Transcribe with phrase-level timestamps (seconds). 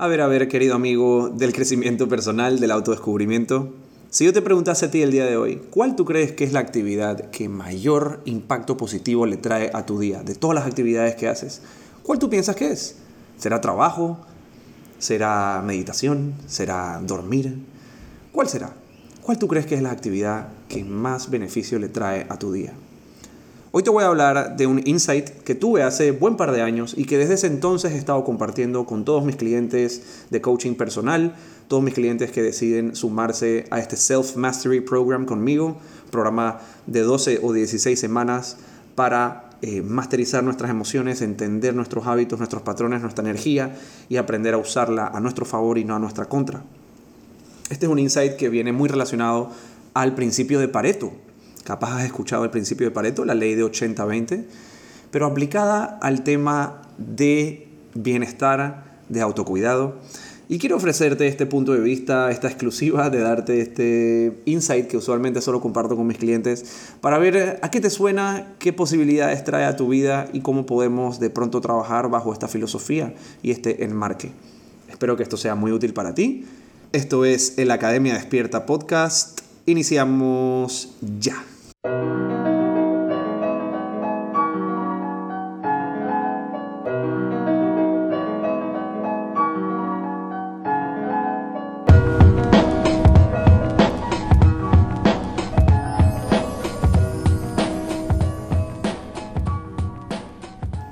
[0.00, 3.74] A ver, a ver, querido amigo del crecimiento personal, del autodescubrimiento.
[4.10, 6.52] Si yo te preguntase a ti el día de hoy, ¿cuál tú crees que es
[6.52, 10.22] la actividad que mayor impacto positivo le trae a tu día?
[10.22, 11.62] De todas las actividades que haces,
[12.04, 12.94] ¿cuál tú piensas que es?
[13.38, 14.20] ¿Será trabajo?
[15.00, 16.34] ¿Será meditación?
[16.46, 17.58] ¿Será dormir?
[18.30, 18.76] ¿Cuál será?
[19.22, 22.72] ¿Cuál tú crees que es la actividad que más beneficio le trae a tu día?
[23.70, 26.94] Hoy te voy a hablar de un insight que tuve hace buen par de años
[26.96, 31.34] y que desde ese entonces he estado compartiendo con todos mis clientes de coaching personal,
[31.68, 35.76] todos mis clientes que deciden sumarse a este Self Mastery Program conmigo,
[36.10, 38.56] programa de 12 o 16 semanas
[38.94, 43.76] para eh, masterizar nuestras emociones, entender nuestros hábitos, nuestros patrones, nuestra energía
[44.08, 46.62] y aprender a usarla a nuestro favor y no a nuestra contra.
[47.68, 49.50] Este es un insight que viene muy relacionado
[49.92, 51.12] al principio de Pareto,
[51.68, 54.46] Capaz has escuchado el principio de Pareto, la ley de 80-20,
[55.10, 59.98] pero aplicada al tema de bienestar, de autocuidado.
[60.48, 65.42] Y quiero ofrecerte este punto de vista, esta exclusiva, de darte este insight que usualmente
[65.42, 66.64] solo comparto con mis clientes,
[67.02, 71.20] para ver a qué te suena, qué posibilidades trae a tu vida y cómo podemos
[71.20, 74.30] de pronto trabajar bajo esta filosofía y este enmarque.
[74.88, 76.46] Espero que esto sea muy útil para ti.
[76.92, 79.42] Esto es el Academia Despierta Podcast.
[79.66, 81.44] Iniciamos ya.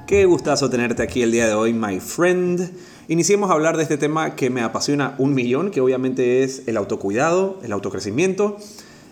[0.07, 2.71] Qué gustazo tenerte aquí el día de hoy, my friend.
[3.09, 6.77] Iniciemos a hablar de este tema que me apasiona un millón, que obviamente es el
[6.77, 8.57] autocuidado, el autocrecimiento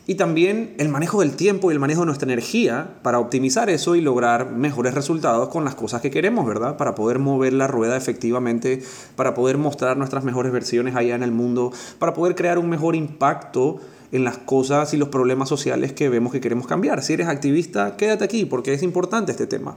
[0.06, 3.96] y también el manejo del tiempo y el manejo de nuestra energía para optimizar eso
[3.96, 6.76] y lograr mejores resultados con las cosas que queremos, ¿verdad?
[6.76, 8.82] Para poder mover la rueda efectivamente,
[9.16, 12.94] para poder mostrar nuestras mejores versiones allá en el mundo, para poder crear un mejor
[12.94, 13.80] impacto
[14.12, 17.02] en las cosas y los problemas sociales que vemos que queremos cambiar.
[17.02, 19.76] Si eres activista, quédate aquí porque es importante este tema.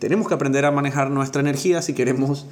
[0.00, 2.46] Tenemos que aprender a manejar nuestra energía si queremos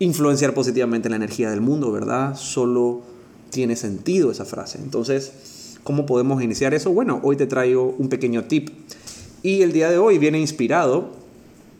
[0.00, 2.34] influenciar positivamente la energía del mundo, ¿verdad?
[2.34, 3.02] Solo
[3.50, 4.78] tiene sentido esa frase.
[4.78, 5.32] Entonces,
[5.84, 6.92] ¿cómo podemos iniciar eso?
[6.92, 8.70] Bueno, hoy te traigo un pequeño tip.
[9.42, 11.10] Y el día de hoy viene inspirado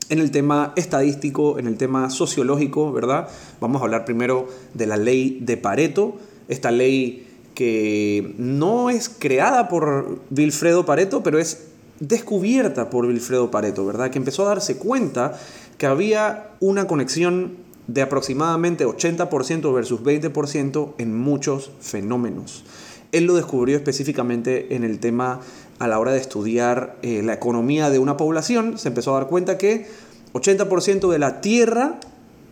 [0.09, 3.29] en el tema estadístico, en el tema sociológico, ¿verdad?
[3.59, 6.17] Vamos a hablar primero de la ley de Pareto,
[6.49, 11.67] esta ley que no es creada por Wilfredo Pareto, pero es
[11.99, 14.09] descubierta por Wilfredo Pareto, ¿verdad?
[14.09, 15.39] Que empezó a darse cuenta
[15.77, 17.57] que había una conexión
[17.87, 22.63] de aproximadamente 80% versus 20% en muchos fenómenos.
[23.11, 25.41] Él lo descubrió específicamente en el tema
[25.79, 28.77] a la hora de estudiar eh, la economía de una población.
[28.77, 29.87] Se empezó a dar cuenta que
[30.33, 31.99] 80% de la tierra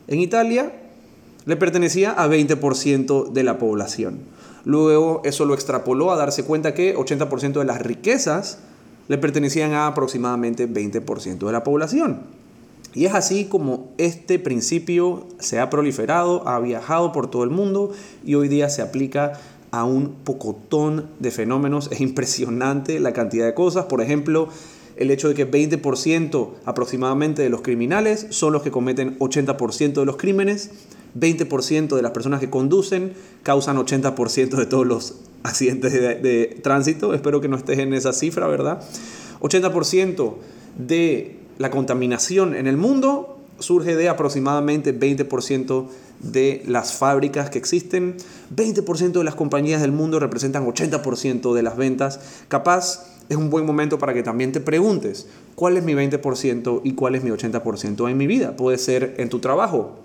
[0.07, 0.73] en Italia
[1.45, 4.19] le pertenecía a 20% de la población.
[4.65, 8.59] Luego eso lo extrapoló a darse cuenta que 80% de las riquezas
[9.07, 12.21] le pertenecían a aproximadamente 20% de la población.
[12.93, 17.91] Y es así como este principio se ha proliferado, ha viajado por todo el mundo
[18.25, 19.33] y hoy día se aplica
[19.71, 21.89] a un pocotón de fenómenos.
[21.91, 23.85] Es impresionante la cantidad de cosas.
[23.85, 24.49] Por ejemplo,
[24.97, 30.05] el hecho de que 20% aproximadamente de los criminales son los que cometen 80% de
[30.05, 30.71] los crímenes.
[31.17, 33.13] 20% de las personas que conducen
[33.43, 37.13] causan 80% de todos los accidentes de, tránsito.
[37.13, 38.81] Espero que no estés en esa cifra, ¿verdad?
[39.41, 40.35] 80%
[40.77, 43.28] de la contaminación en el mundo
[43.59, 45.87] surge de aproximadamente 20%
[46.19, 48.15] de las fábricas que existen.
[48.55, 52.19] 20% de las compañías del mundo representan 80% de las ventas.
[52.47, 56.93] Capaz es un buen momento para que también te preguntes cuál es mi 20% y
[56.93, 58.55] cuál es mi 80% en mi vida.
[58.55, 59.99] Puede ser en tu trabajo,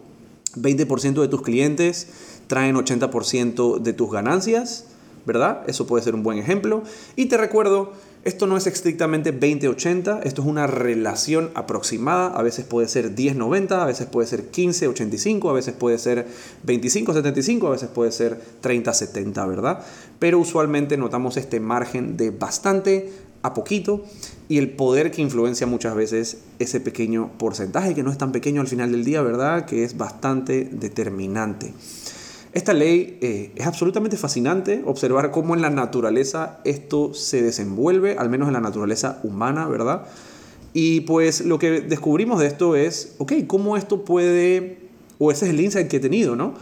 [0.56, 2.08] 20% de tus clientes
[2.46, 4.86] traen 80% de tus ganancias,
[5.26, 5.62] ¿verdad?
[5.66, 6.82] Eso puede ser un buen ejemplo.
[7.16, 7.92] Y te recuerdo,
[8.24, 13.72] esto no es estrictamente 20-80, esto es una relación aproximada, a veces puede ser 10-90,
[13.72, 16.26] a veces puede ser 15-85, a veces puede ser
[16.66, 19.84] 25-75, a veces puede ser 30-70, ¿verdad?
[20.18, 23.12] Pero usualmente notamos este margen de bastante
[23.42, 24.02] a poquito
[24.48, 28.62] y el poder que influencia muchas veces ese pequeño porcentaje, que no es tan pequeño
[28.62, 29.66] al final del día, ¿verdad?
[29.66, 31.74] Que es bastante determinante.
[32.54, 38.30] Esta ley eh, es absolutamente fascinante observar cómo en la naturaleza esto se desenvuelve, al
[38.30, 40.06] menos en la naturaleza humana, ¿verdad?
[40.72, 44.78] Y pues lo que descubrimos de esto es, ok, ¿cómo esto puede,
[45.18, 46.54] o ese es el insight que he tenido, ¿no?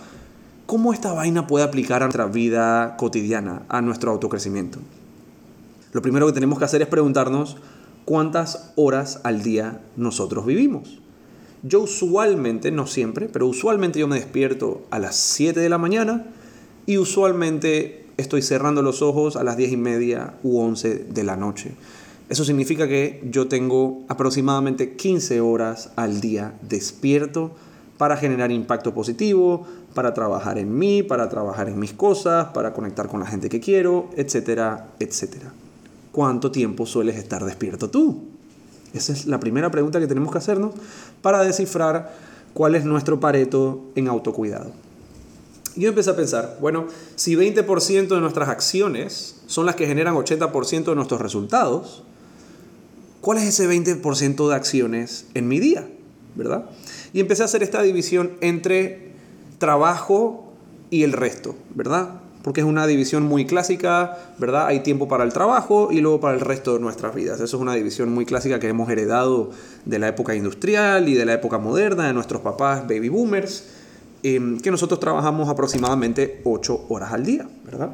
[0.64, 4.78] ¿Cómo esta vaina puede aplicar a nuestra vida cotidiana, a nuestro autocrecimiento?
[5.92, 7.58] Lo primero que tenemos que hacer es preguntarnos
[8.06, 11.01] cuántas horas al día nosotros vivimos.
[11.62, 16.26] Yo usualmente, no siempre, pero usualmente yo me despierto a las 7 de la mañana
[16.86, 21.36] y usualmente estoy cerrando los ojos a las 10 y media u 11 de la
[21.36, 21.72] noche.
[22.28, 27.52] Eso significa que yo tengo aproximadamente 15 horas al día despierto
[27.96, 29.64] para generar impacto positivo,
[29.94, 33.60] para trabajar en mí, para trabajar en mis cosas, para conectar con la gente que
[33.60, 35.52] quiero, etcétera, etcétera.
[36.10, 38.31] ¿Cuánto tiempo sueles estar despierto tú?
[38.94, 40.74] Esa es la primera pregunta que tenemos que hacernos
[41.22, 42.14] para descifrar
[42.54, 44.72] cuál es nuestro pareto en autocuidado.
[45.74, 46.86] Yo empecé a pensar, bueno,
[47.16, 52.02] si 20% de nuestras acciones son las que generan 80% de nuestros resultados,
[53.22, 55.88] ¿cuál es ese 20% de acciones en mi día?
[56.34, 56.66] ¿Verdad?
[57.12, 59.12] Y empecé a hacer esta división entre
[59.58, 60.52] trabajo
[60.90, 62.21] y el resto, ¿verdad?
[62.42, 64.66] Porque es una división muy clásica, ¿verdad?
[64.66, 67.40] Hay tiempo para el trabajo y luego para el resto de nuestras vidas.
[67.40, 69.50] Eso es una división muy clásica que hemos heredado
[69.84, 73.64] de la época industrial y de la época moderna, de nuestros papás baby boomers,
[74.22, 77.90] em, que nosotros trabajamos aproximadamente 8 horas al día, ¿verdad?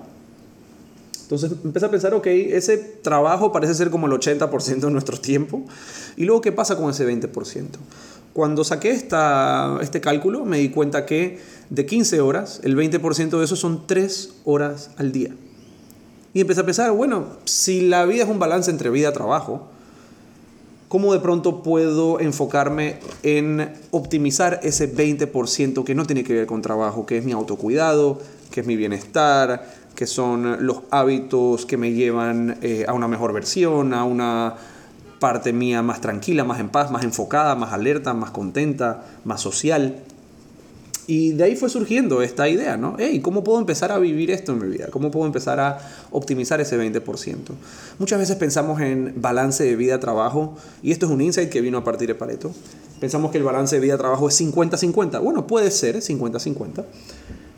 [1.28, 5.62] Entonces empecé a pensar, ok, ese trabajo parece ser como el 80% de nuestro tiempo.
[6.16, 7.78] ¿Y luego qué pasa con ese 20%?
[8.38, 11.40] Cuando saqué esta, este cálculo me di cuenta que
[11.70, 15.34] de 15 horas, el 20% de eso son 3 horas al día.
[16.32, 19.66] Y empecé a pensar, bueno, si la vida es un balance entre vida y trabajo,
[20.86, 26.62] ¿cómo de pronto puedo enfocarme en optimizar ese 20% que no tiene que ver con
[26.62, 28.20] trabajo, que es mi autocuidado,
[28.52, 33.32] que es mi bienestar, que son los hábitos que me llevan eh, a una mejor
[33.32, 34.54] versión, a una
[35.18, 40.02] parte mía más tranquila, más en paz, más enfocada, más alerta, más contenta, más social.
[41.06, 42.96] Y de ahí fue surgiendo esta idea, ¿no?
[42.98, 44.88] Hey, ¿cómo puedo empezar a vivir esto en mi vida?
[44.90, 45.78] ¿Cómo puedo empezar a
[46.10, 47.36] optimizar ese 20%?
[47.98, 51.84] Muchas veces pensamos en balance de vida-trabajo, y esto es un insight que vino a
[51.84, 52.52] partir de Pareto.
[53.00, 55.22] Pensamos que el balance de vida-trabajo es 50-50.
[55.22, 56.84] Bueno, puede ser 50-50,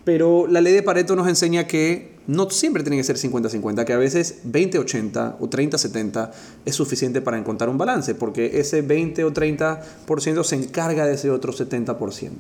[0.05, 3.93] pero la ley de Pareto nos enseña que no siempre tiene que ser 50-50, que
[3.93, 6.31] a veces 20-80 o 30-70
[6.65, 11.29] es suficiente para encontrar un balance, porque ese 20 o 30% se encarga de ese
[11.31, 12.33] otro 70%.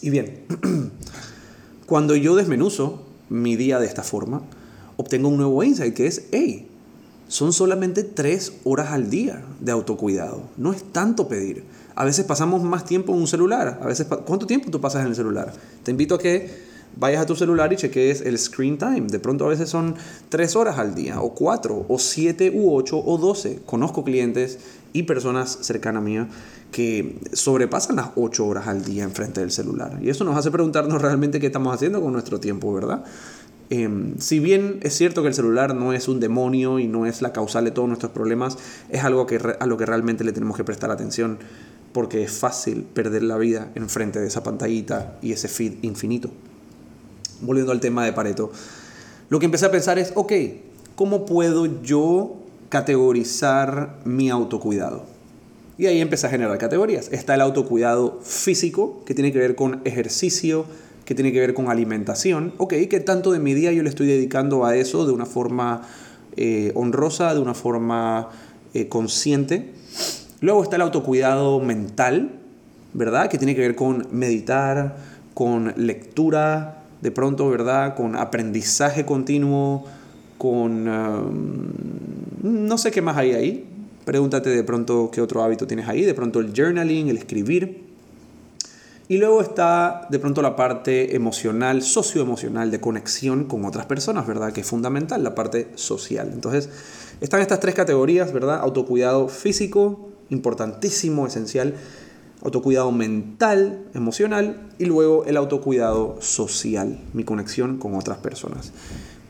[0.00, 0.44] Y bien,
[1.86, 4.40] cuando yo desmenuzo mi día de esta forma,
[4.96, 6.66] obtengo un nuevo insight que es, hey,
[7.28, 10.44] son solamente 3 horas al día de autocuidado.
[10.56, 11.64] No es tanto pedir.
[11.94, 13.80] A veces pasamos más tiempo en un celular.
[13.82, 15.52] A veces, ¿Cuánto tiempo tú pasas en el celular?
[15.82, 16.65] Te invito a que
[16.96, 19.02] vayas a tu celular y cheques el screen time.
[19.02, 19.94] De pronto a veces son
[20.28, 23.60] tres horas al día, o cuatro, o siete, u ocho, o doce.
[23.64, 24.58] Conozco clientes
[24.92, 26.18] y personas cercanas a mí
[26.72, 29.98] que sobrepasan las ocho horas al día enfrente del celular.
[30.02, 33.04] Y eso nos hace preguntarnos realmente qué estamos haciendo con nuestro tiempo, ¿verdad?
[33.68, 37.20] Em, si bien es cierto que el celular no es un demonio y no es
[37.20, 38.56] la causal de todos nuestros problemas,
[38.90, 41.38] es algo que, a lo que realmente le tenemos que prestar atención
[41.92, 46.30] porque es fácil perder la vida enfrente de esa pantallita y ese feed infinito
[47.40, 48.50] volviendo al tema de Pareto,
[49.28, 50.32] lo que empecé a pensar es, ok,
[50.94, 52.36] ¿cómo puedo yo
[52.68, 55.04] categorizar mi autocuidado?
[55.78, 57.08] Y ahí empecé a generar categorías.
[57.12, 60.64] Está el autocuidado físico, que tiene que ver con ejercicio,
[61.04, 62.54] que tiene que ver con alimentación.
[62.56, 65.82] Ok, ¿qué tanto de mi día yo le estoy dedicando a eso de una forma
[66.36, 68.30] eh, honrosa, de una forma
[68.74, 69.72] eh, consciente?
[70.40, 72.30] Luego está el autocuidado mental,
[72.94, 73.28] ¿verdad?
[73.28, 74.96] Que tiene que ver con meditar,
[75.34, 77.94] con lectura, de pronto, ¿verdad?
[77.94, 79.84] Con aprendizaje continuo,
[80.38, 80.88] con...
[80.88, 83.66] Um, no sé qué más hay ahí.
[84.04, 86.02] Pregúntate de pronto qué otro hábito tienes ahí.
[86.02, 87.84] De pronto el journaling, el escribir.
[89.08, 94.52] Y luego está de pronto la parte emocional, socioemocional, de conexión con otras personas, ¿verdad?
[94.52, 96.30] Que es fundamental, la parte social.
[96.32, 96.68] Entonces,
[97.20, 98.58] están estas tres categorías, ¿verdad?
[98.60, 101.74] Autocuidado físico, importantísimo, esencial
[102.42, 108.72] autocuidado mental, emocional y luego el autocuidado social, mi conexión con otras personas.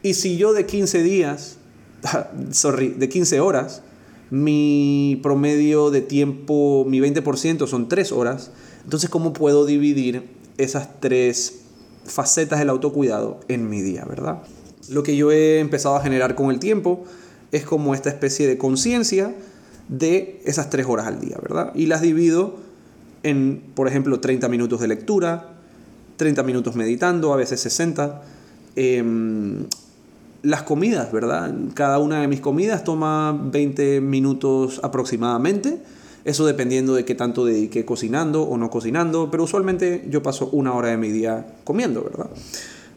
[0.02, 1.56] Y si yo de 15 días,
[2.50, 3.82] sorry, de 15 horas,
[4.30, 8.50] mi promedio de tiempo, mi 20% son 3 horas,
[8.84, 11.60] entonces ¿cómo puedo dividir esas tres
[12.04, 14.42] facetas del autocuidado en mi día, verdad?
[14.88, 17.04] Lo que yo he empezado a generar con el tiempo
[17.52, 19.34] es como esta especie de conciencia
[19.88, 21.72] de esas 3 horas al día, ¿verdad?
[21.74, 22.65] Y las divido
[23.26, 25.48] en, por ejemplo, 30 minutos de lectura,
[26.16, 28.22] 30 minutos meditando, a veces 60.
[28.76, 29.66] Em,
[30.42, 31.52] las comidas, ¿verdad?
[31.74, 35.82] Cada una de mis comidas toma 20 minutos aproximadamente.
[36.24, 40.74] Eso dependiendo de qué tanto dediqué cocinando o no cocinando, pero usualmente yo paso una
[40.74, 42.30] hora de mi día comiendo, ¿verdad?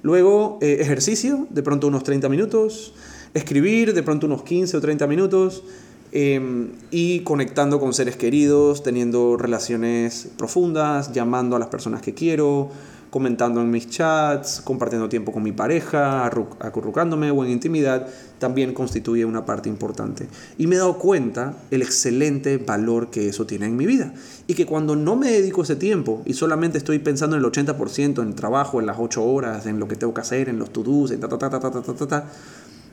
[0.04, 2.94] Luego eh, ejercicio, de pronto unos 30 minutos.
[3.34, 5.64] Escribir, de pronto unos 15 o 30 minutos
[6.12, 12.72] eh, y conectando con seres queridos, teniendo relaciones profundas, llamando a las personas que quiero,
[13.10, 19.26] comentando en mis chats, compartiendo tiempo con mi pareja, acurrucándome o en intimidad, también constituye
[19.26, 20.28] una parte importante.
[20.58, 24.14] Y me he dado cuenta el excelente valor que eso tiene en mi vida.
[24.48, 28.22] Y que cuando no me dedico ese tiempo y solamente estoy pensando en el 80%,
[28.22, 30.72] en el trabajo, en las 8 horas, en lo que tengo que hacer, en los
[30.72, 32.26] to-dos, en ta ta ta ta ta ta ta, ta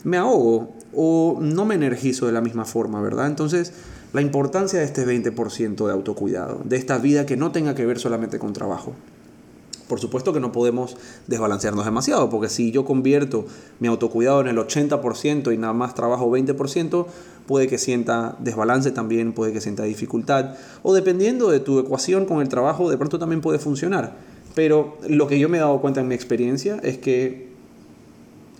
[0.06, 3.26] me ahogo o no me energizo de la misma forma, ¿verdad?
[3.26, 3.72] Entonces,
[4.12, 7.98] la importancia de este 20% de autocuidado, de esta vida que no tenga que ver
[7.98, 8.92] solamente con trabajo.
[9.88, 10.96] Por supuesto que no podemos
[11.26, 13.46] desbalancearnos demasiado, porque si yo convierto
[13.80, 17.06] mi autocuidado en el 80% y nada más trabajo 20%,
[17.48, 22.40] puede que sienta desbalance también, puede que sienta dificultad, o dependiendo de tu ecuación con
[22.40, 24.14] el trabajo, de pronto también puede funcionar.
[24.54, 27.45] Pero lo que yo me he dado cuenta en mi experiencia es que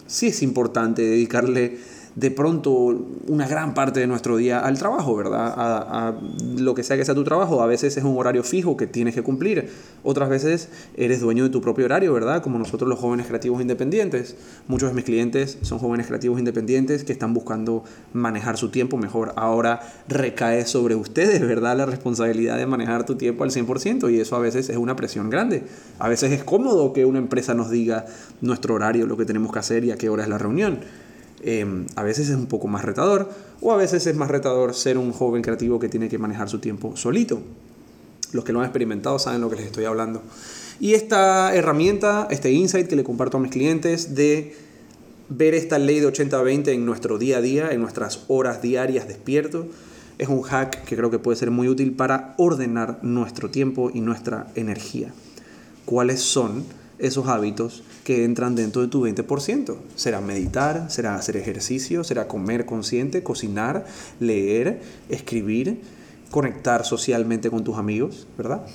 [0.06, 1.78] sí es importante dedicarle
[2.16, 2.72] de pronto
[3.28, 5.52] una gran parte de nuestro día al trabajo, ¿verdad?
[5.54, 6.14] A,
[6.56, 7.62] lo que sea que sea tu trabajo.
[7.62, 9.70] A veces es un horario fijo que tienes que cumplir.
[10.02, 12.42] Otras veces eres dueño de tu propio horario, ¿verdad?
[12.42, 14.34] Como nosotros los jóvenes creativos independientes.
[14.66, 19.34] Muchos de mis clientes son jóvenes creativos independientes que están buscando manejar su tiempo mejor.
[19.36, 21.76] Ahora recae sobre ustedes, ¿verdad?
[21.76, 25.28] La responsabilidad de manejar tu tiempo al 100% y eso a veces es una presión
[25.28, 25.64] grande.
[25.98, 28.06] A veces es cómodo que una empresa nos diga
[28.40, 30.78] nuestro horario, lo que tenemos que hacer y a qué hora es la reunión
[31.48, 34.98] Em, a veces es un poco más retador o a veces es más retador ser
[34.98, 37.40] un joven creativo que tiene que manejar su tiempo solito.
[38.32, 40.22] Los que lo han experimentado saben lo que les estoy hablando.
[40.80, 44.56] Y esta herramienta, este insight que le comparto a mis clientes de
[45.28, 49.68] ver esta ley de 80-20 en nuestro día a día, en nuestras horas diarias despierto,
[50.18, 54.00] es un hack que creo que puede ser muy útil para ordenar nuestro tiempo y
[54.00, 55.12] nuestra energía.
[55.84, 56.64] ¿Cuáles son
[56.98, 59.76] esos hábitos que entran dentro de tu 20%.
[59.96, 63.84] Será meditar, será hacer ejercicio, será comer consciente, cocinar,
[64.20, 65.80] leer, escribir,
[66.30, 68.66] conectar socialmente con tus amigos, ¿verdad?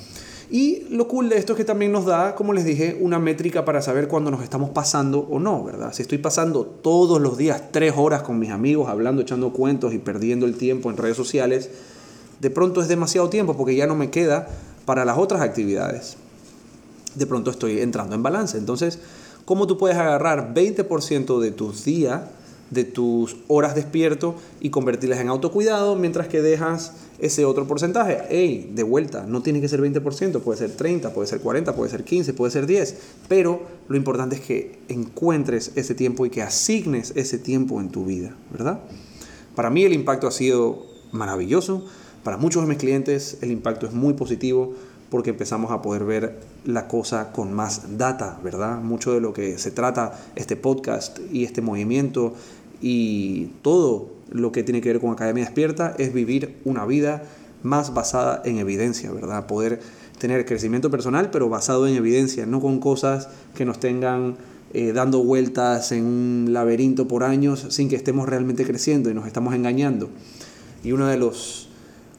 [0.49, 3.63] Y lo cool de esto es que también nos da, como les dije, una métrica
[3.63, 5.93] para saber cuándo nos estamos pasando o no, ¿verdad?
[5.93, 9.97] Si estoy pasando todos los días tres horas con mis amigos, hablando, echando cuentos y
[9.97, 11.69] perdiendo el tiempo en redes sociales,
[12.41, 14.49] de pronto es demasiado tiempo porque ya no me queda
[14.83, 16.17] para las otras actividades.
[17.15, 18.57] De pronto estoy entrando en balance.
[18.57, 18.99] Entonces,
[19.45, 22.21] cómo tú puedes agarrar 20% de tus días,
[22.71, 28.19] de tus horas despierto y convertirlas en autocuidado mientras que dejas ese otro porcentaje.
[28.29, 31.91] Hey, de vuelta, no tiene que ser 20%, puede ser 30, puede ser 40, puede
[31.91, 32.95] ser 15, puede ser 10,
[33.27, 38.05] pero lo importante es que encuentres ese tiempo y que asignes ese tiempo en tu
[38.05, 38.79] vida, ¿verdad?
[39.55, 41.85] Para mí el impacto ha sido maravilloso,
[42.23, 44.75] para muchos de mis clientes el impacto es muy positivo
[45.11, 48.81] porque empezamos a poder ver la cosa con más data, ¿verdad?
[48.81, 52.33] Mucho de lo que se trata este podcast y este movimiento
[52.81, 57.23] y todo lo que tiene que ver con Academia Despierta es vivir una vida
[57.61, 59.47] más basada en evidencia, ¿verdad?
[59.47, 59.81] Poder
[60.17, 64.37] tener crecimiento personal, pero basado en evidencia, no con cosas que nos tengan
[64.73, 69.27] eh, dando vueltas en un laberinto por años sin que estemos realmente creciendo y nos
[69.27, 70.09] estamos engañando.
[70.85, 71.67] Y uno de los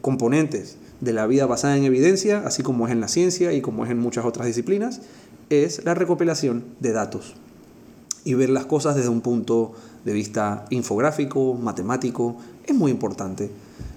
[0.02, 3.84] componentes de la vida basada en evidencia, así como es en la ciencia y como
[3.84, 5.00] es en muchas otras disciplinas,
[5.50, 7.34] es la recopilación de datos
[8.24, 9.72] y ver las cosas desde un punto
[10.04, 13.50] de vista infográfico, matemático, es muy importante.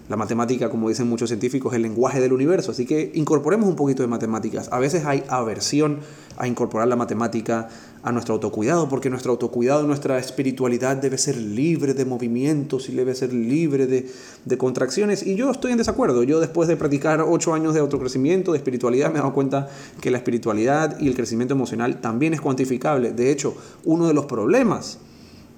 [0.07, 3.75] La matemática, como dicen muchos científicos, es el lenguaje del universo, así que incorporemos un
[3.75, 4.69] poquito de matemáticas.
[4.71, 5.99] A veces hay aversión
[6.37, 7.69] a incorporar la matemática
[8.03, 13.15] a nuestro autocuidado, porque nuestro autocuidado, nuestra espiritualidad debe ser libre de movimientos y debe
[13.15, 15.25] ser libre de, contracciones.
[15.25, 16.21] Y yo estoy en desacuerdo.
[16.21, 19.69] Yo después de practicar ocho años de autocrecimiento, de espiritualidad, me he dado cuenta
[20.01, 23.11] que la espiritualidad y el crecimiento emocional también es cuantificable.
[23.11, 24.99] De hecho, uno de los problemas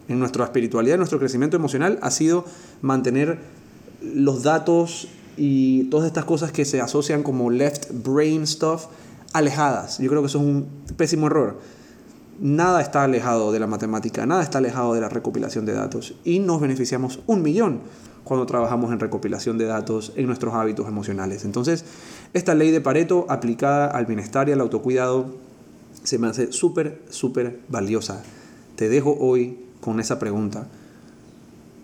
[0.08, 2.46] en nuestra espiritualidad, en nuestro crecimiento emocional, ha sido
[2.82, 3.40] mantener
[4.02, 8.86] los datos y todas estas cosas que se asocian como left brain stuff
[9.34, 10.00] alejadas.
[10.00, 11.60] Yo creo que eso es un pésimo error.
[12.40, 16.40] Nada está alejado de la matemática, nada está alejado de la recopilación de datos y
[16.40, 17.82] nos beneficiamos un millón
[18.24, 21.46] cuando trabajamos en recopilación de datos en nuestros hábitos emocionales.
[21.46, 21.86] Entonces,
[22.34, 25.34] esta ley de Pareto aplicada al bienestar y al autocuidado
[26.04, 28.22] se me hace súper, súper valiosa.
[28.76, 30.68] Te dejo hoy con esa pregunta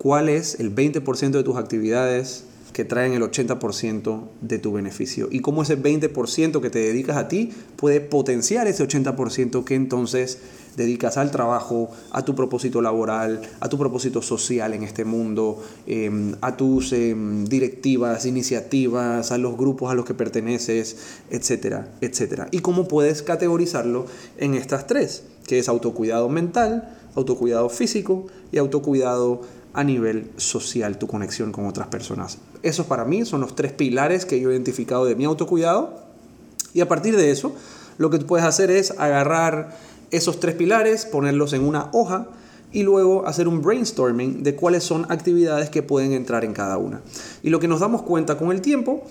[0.04, 2.44] cuál es el 20% de tus actividades
[2.74, 7.30] que traen el 80% de tu beneficio y cómo ese 20% que te dedicas a
[7.30, 10.40] ti puede potenciar ese 80% que entonces
[10.76, 16.36] dedicas al trabajo, a tu propósito laboral, a tu propósito social en este mundo, em,
[16.42, 20.98] a tus em, directivas, iniciativas, a los grupos a los que perteneces,
[21.30, 22.50] etcétera, etcétera.
[22.52, 24.06] Y cómo puedes categorizarlo
[24.38, 25.24] en estas tres.
[25.44, 29.42] que es autocuidado mental, autocuidado físico y autocuidado
[29.74, 32.38] a nivel social, tu conexión con otras personas.
[32.62, 36.02] Esos para mí son los tres pilares que yo he identificado de mi autocuidado.
[36.74, 37.54] Y a partir de eso,
[37.98, 39.76] lo que tú puedes hacer es agarrar
[40.12, 42.28] esos tres pilares, ponerlos en una hoja
[42.72, 47.02] y luego hacer un brainstorming de cuáles son actividades que pueden entrar en cada una.
[47.42, 49.04] Y lo que nos damos cuenta con el tiempo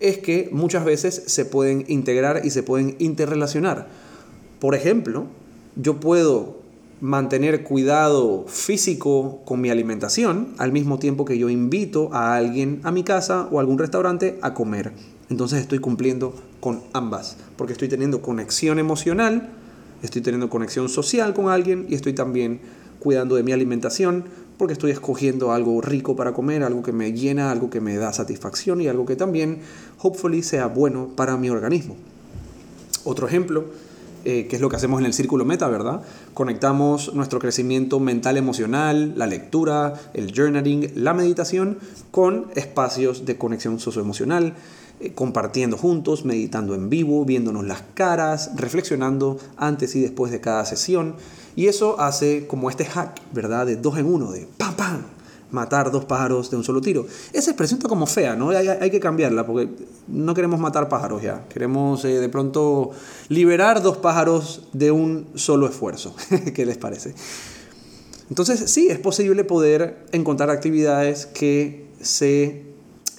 [0.00, 3.88] es que muchas veces se pueden integrar y se pueden interrelacionar.
[4.58, 5.26] Por ejemplo,
[5.76, 6.59] yo puedo
[7.00, 12.90] mantener cuidado físico con mi alimentación al mismo tiempo que yo invito a alguien a
[12.90, 14.92] mi casa o algún restaurante a comer.
[15.30, 19.50] Entonces estoy cumpliendo con ambas, porque estoy teniendo conexión emocional,
[20.02, 22.60] estoy teniendo conexión social con alguien y estoy también
[22.98, 24.24] cuidando de mi alimentación
[24.58, 28.12] porque estoy escogiendo algo rico para comer, algo que me llena, algo que me da
[28.12, 29.60] satisfacción y algo que también,
[30.02, 31.96] hopefully, sea bueno para mi organismo.
[33.04, 33.64] Otro ejemplo
[34.24, 36.02] eh, que es lo que hacemos en el círculo meta, ¿verdad?
[36.34, 41.78] Conectamos nuestro crecimiento mental emocional, la lectura, el journaling, la meditación
[42.10, 44.54] con espacios de conexión socioemocional,
[45.00, 50.64] eh, compartiendo juntos, meditando en vivo, viéndonos las caras, reflexionando antes y después de cada
[50.66, 51.14] sesión.
[51.56, 53.66] Y eso hace como este hack, ¿verdad?
[53.66, 55.02] De dos en uno, de pam, pam,
[55.50, 57.06] matar dos pájaros de un solo tiro.
[57.32, 58.50] Esa expresión está como fea, ¿no?
[58.50, 59.68] Hay, que cambiarla porque
[60.08, 61.46] no queremos matar pájaros ya.
[61.48, 62.90] Queremos eh, de pronto
[63.28, 66.14] liberar dos pájaros de un solo esfuerzo.
[66.54, 67.14] ¿Qué les parece?
[68.28, 72.62] Entonces, sí, es posible poder encontrar actividades que se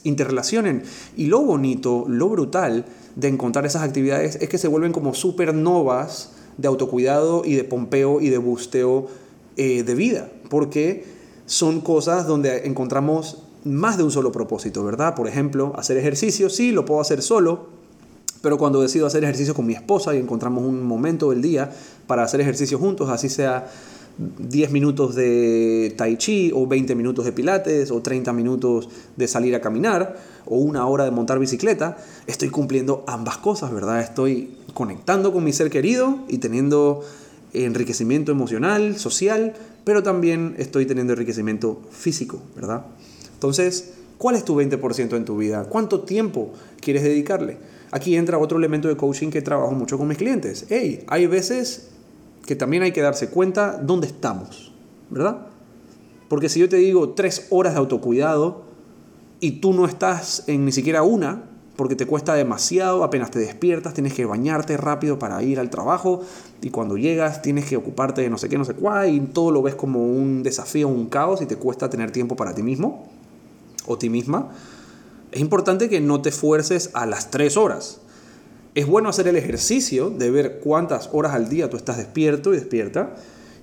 [0.03, 0.83] interrelacionen.
[1.17, 2.85] Y lo bonito, lo brutal
[3.15, 8.21] de encontrar esas actividades es que se vuelven como supernovas de autocuidado y de pompeo
[8.21, 9.07] y de busteo
[9.57, 10.29] eh, de vida.
[10.49, 11.03] Porque
[11.51, 15.15] son cosas donde encontramos más de un solo propósito, ¿verdad?
[15.15, 17.67] Por ejemplo, hacer ejercicio, sí, lo puedo hacer solo,
[18.41, 21.69] pero cuando decido hacer ejercicio con mi esposa y encontramos un momento del día
[22.07, 23.69] para hacer ejercicio juntos, así sea
[24.17, 29.53] 10 minutos de tai chi o 20 minutos de pilates o 30 minutos de salir
[29.53, 30.15] a caminar
[30.45, 33.99] o una hora de montar bicicleta, estoy cumpliendo ambas cosas, ¿verdad?
[33.99, 37.01] Estoy conectando con mi ser querido y teniendo
[37.53, 39.53] enriquecimiento emocional, social,
[39.83, 42.85] pero también estoy teniendo enriquecimiento físico, ¿verdad?
[43.33, 45.65] Entonces, ¿cuál es tu 20% en tu vida?
[45.65, 47.57] ¿Cuánto tiempo quieres dedicarle?
[47.91, 50.65] Aquí entra otro elemento de coaching que trabajo mucho con mis clientes.
[50.69, 51.89] Hey, hay veces
[52.45, 54.71] que también hay que darse cuenta dónde estamos,
[55.09, 55.47] ¿verdad?
[56.29, 58.63] Porque si yo te digo tres horas de autocuidado
[59.41, 61.43] y tú no estás en ni siquiera una,
[61.81, 66.21] porque te cuesta demasiado, apenas te despiertas, tienes que bañarte rápido para ir al trabajo
[66.61, 69.49] y cuando llegas tienes que ocuparte de no sé qué, no sé cuál y todo
[69.49, 73.07] lo ves como un desafío, un caos y te cuesta tener tiempo para ti mismo
[73.87, 74.51] o ti misma.
[75.31, 77.97] Es importante que no te fuerces a las tres horas.
[78.75, 82.57] Es bueno hacer el ejercicio de ver cuántas horas al día tú estás despierto y
[82.57, 83.15] despierta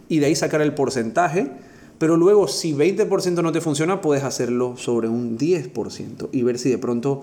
[0.08, 1.52] y de ahí sacar el porcentaje,
[1.98, 6.68] pero luego si 20% no te funciona, puedes hacerlo sobre un 10% y ver si
[6.68, 7.22] de pronto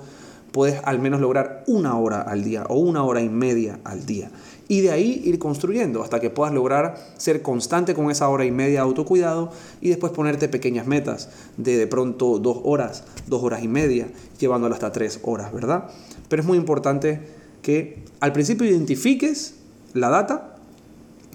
[0.56, 4.32] puedes al menos lograr una hora al día o una hora y media al día.
[4.70, 8.52] Y de ahí ir construyendo hasta que puedas lograr ser constante con esa hora y
[8.52, 13.63] media de autocuidado y después ponerte pequeñas metas de de pronto dos horas, dos horas
[13.63, 14.08] y media,
[14.39, 15.89] llevándolo hasta tres horas, ¿verdad?
[16.30, 17.20] Pero es muy importante
[17.62, 19.56] que al principio identifiques
[19.91, 20.56] la data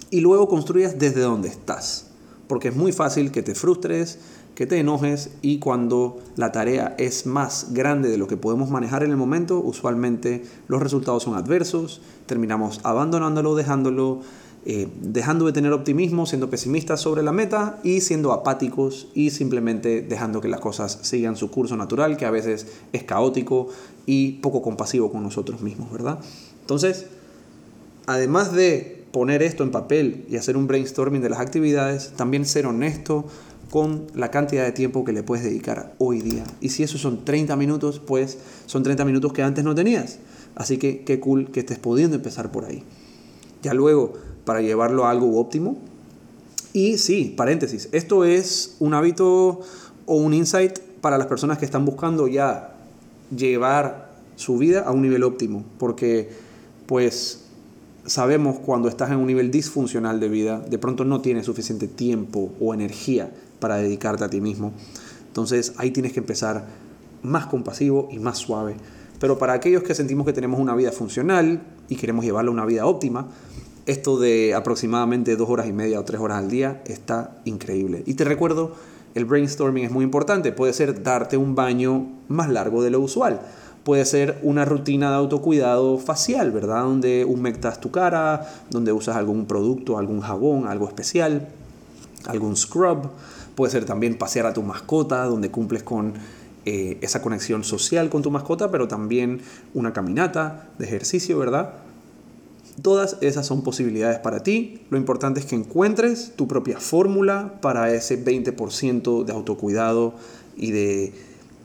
[0.09, 2.07] y luego construyas desde donde estás.
[2.47, 4.17] Porque es muy fácil que te frustres,
[4.55, 9.03] que te enojes y cuando la tarea es más grande de lo que podemos manejar
[9.03, 14.21] en el momento, usualmente los resultados son adversos, terminamos abandonándolo, dejándolo,
[14.65, 20.01] eh, dejando de tener optimismo, siendo pesimistas sobre la meta y siendo apáticos y simplemente
[20.01, 23.69] dejando que las cosas sigan su curso natural, que a veces es caótico
[24.05, 26.19] y poco compasivo con nosotros mismos, ¿verdad?
[26.59, 27.07] Entonces,
[28.05, 32.65] además de poner esto en papel y hacer un brainstorming de las actividades, también ser
[32.65, 33.25] honesto
[33.71, 36.43] con la cantidad de tiempo que le puedes dedicar hoy día.
[36.59, 40.19] Y si esos son 30 minutos, pues son 30 minutos que antes no tenías.
[40.55, 42.83] Así que qué cool que estés pudiendo empezar por ahí.
[43.63, 45.77] Ya luego, para llevarlo a algo óptimo.
[46.73, 49.61] Y sí, paréntesis, esto es un hábito
[50.05, 52.75] o un insight para las personas que están buscando ya
[53.33, 55.63] llevar su vida a un nivel óptimo.
[55.79, 56.29] Porque
[56.87, 57.45] pues
[58.05, 62.51] sabemos cuando estás en un nivel disfuncional de vida, de pronto no tienes suficiente tiempo
[62.59, 63.31] o energía
[63.61, 64.73] para dedicarte a ti mismo.
[65.27, 66.67] Entonces ahí tienes que empezar
[67.23, 68.75] más compasivo y más suave.
[69.21, 72.65] Pero para aquellos que sentimos que tenemos una vida funcional y queremos llevarla a una
[72.65, 73.27] vida óptima,
[73.85, 78.03] esto de aproximadamente dos horas y media o tres horas al día está increíble.
[78.05, 78.73] Y te recuerdo,
[79.13, 80.51] el brainstorming es muy importante.
[80.51, 83.41] Puede ser darte un baño más largo de lo usual.
[83.83, 86.83] Puede ser una rutina de autocuidado facial, ¿verdad?
[86.83, 91.47] Donde humectas tu cara, donde usas algún producto, algún jabón, algo especial,
[92.25, 93.09] algún scrub.
[93.55, 96.13] Puede ser también pasear a tu mascota, donde cumples con
[96.63, 99.41] eh, esa conexión social con tu mascota, pero también
[99.73, 101.73] una caminata de ejercicio, ¿verdad?
[102.83, 104.81] Todas esas son posibilidades para ti.
[104.91, 110.13] Lo importante es que encuentres tu propia fórmula para ese 20% de autocuidado
[110.55, 111.13] y de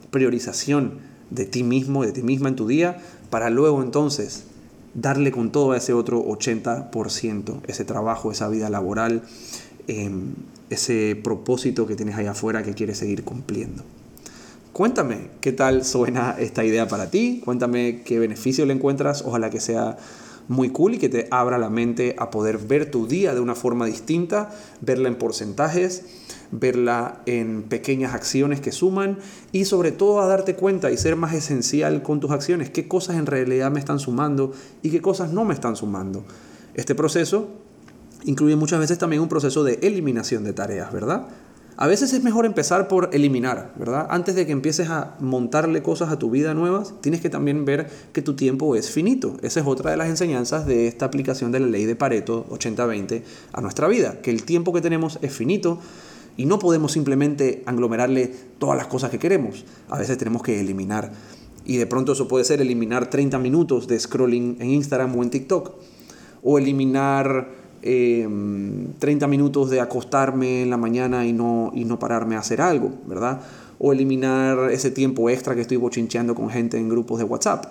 [0.09, 0.93] priorización
[1.29, 2.97] de ti mismo, de ti misma en tu día,
[3.29, 4.45] para luego entonces
[4.93, 9.21] darle con todo a ese otro 80%, ese trabajo, esa vida laboral,
[9.87, 10.33] em,
[10.69, 13.83] ese propósito que tienes allá afuera que quieres seguir cumpliendo.
[14.73, 19.59] Cuéntame qué tal suena esta idea para ti, cuéntame qué beneficio le encuentras, ojalá que
[19.59, 19.97] sea
[20.47, 23.55] muy cool y que te abra la mente a poder ver tu día de una
[23.55, 24.51] forma distinta,
[24.81, 26.03] verla en porcentajes,
[26.51, 29.17] verla en pequeñas acciones que suman
[29.51, 33.17] y sobre todo a darte cuenta y ser más esencial con tus acciones, qué cosas
[33.17, 36.23] en realidad me están sumando y qué cosas no me están sumando.
[36.75, 37.49] Este proceso
[38.27, 41.27] incluye muchas veces también un proceso de eliminación de tareas, ¿verdad?
[41.79, 44.07] A veces es mejor empezar por eliminar, ¿verdad?
[44.09, 47.87] Antes de que empieces a montarle cosas a tu vida nuevas, tienes que también ver
[48.13, 49.37] que tu tiempo es finito.
[49.43, 53.21] Esa es otra de las enseñanzas de esta aplicación de la ley de Pareto 80-20
[53.53, 55.79] a nuestra vida, que el tiempo que tenemos es finito
[56.35, 59.63] y no podemos simplemente aglomerarle todas las cosas que queremos.
[59.87, 61.11] A veces tenemos que eliminar.
[61.63, 65.29] Y de pronto eso puede ser eliminar 30 minutos de scrolling en Instagram o en
[65.29, 65.75] TikTok.
[66.41, 72.35] O eliminar 30 em, minutos de acostarme en la mañana y no, y no pararme
[72.35, 73.41] a hacer algo, ¿verdad?
[73.79, 77.65] O eliminar ese tiempo extra que estoy bochincheando con gente en grupos de WhatsApp.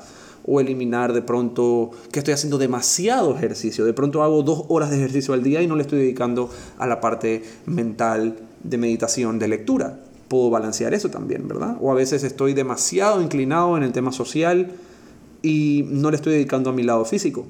[0.49, 3.85] O eliminar de pronto que estoy haciendo demasiado ejercicio.
[3.85, 6.49] De pronto hago dos horas de ejercicio al día y no le estoy dedicando
[6.79, 9.99] a la parte mental de meditación, de lectura.
[10.29, 11.77] Puedo balancear eso también, ¿verdad?
[11.81, 14.71] O a veces estoy demasiado inclinado en el tema social
[15.43, 17.45] y no le estoy dedicando a mi lado físico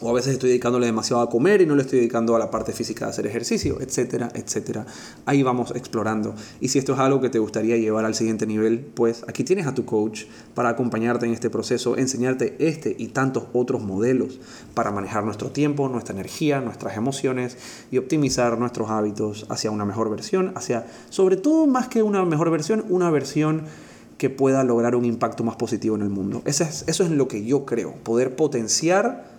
[0.00, 2.50] o a veces estoy dedicándole demasiado a comer y no le estoy dedicando a la
[2.50, 4.86] parte física de hacer ejercicio, etcétera, etcétera.
[5.24, 6.34] Ahí vamos explorando.
[6.60, 9.66] Y si esto es algo que te gustaría llevar al siguiente nivel, pues aquí tienes
[9.66, 14.40] a tu coach para acompañarte en este proceso, enseñarte este y tantos otros modelos
[14.74, 17.56] para manejar nuestro tiempo, nuestra energía, nuestras emociones
[17.90, 22.50] y optimizar nuestros hábitos hacia una mejor versión, hacia, sobre todo más que una mejor
[22.50, 23.62] versión, una versión
[24.18, 26.42] que pueda lograr un impacto más positivo en el mundo.
[26.44, 29.33] Eso es, eso es lo que yo creo, poder potenciar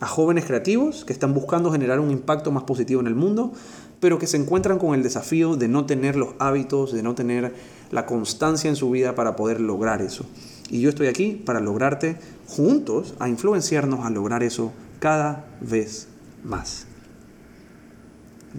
[0.00, 3.52] a jóvenes creativos que están buscando generar un impacto más positivo en el mundo,
[4.00, 7.54] pero que se encuentran con el desafío de no tener los hábitos, de no tener
[7.90, 10.26] la constancia en su vida para poder lograr eso.
[10.68, 16.08] Y yo estoy aquí para lograrte juntos a influenciarnos a lograr eso cada vez
[16.42, 16.86] más.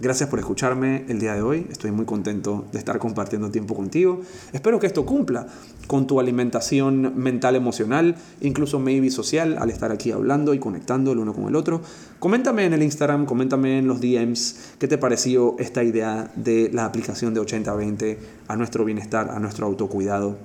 [0.00, 1.66] Gracias por escucharme el día de hoy.
[1.72, 4.20] Estoy muy contento de estar compartiendo tiempo contigo.
[4.52, 5.48] Espero que esto cumpla
[5.88, 11.18] con tu alimentación mental, emocional, incluso maybe social, al estar aquí hablando y conectando el
[11.18, 11.80] uno con el otro.
[12.20, 16.84] Coméntame en el Instagram, coméntame en los DMs qué te pareció esta idea de la
[16.84, 20.38] aplicación de 80-20 a nuestro bienestar, a nuestro autocuidado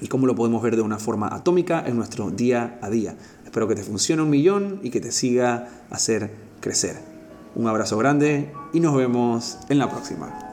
[0.00, 3.16] y cómo lo podemos ver de una forma atómica en nuestro día a día.
[3.44, 7.15] Espero que te funcione un millón y que te siga hacer crecer.
[7.56, 10.45] Un abrazo grande y nos vemos en la próxima.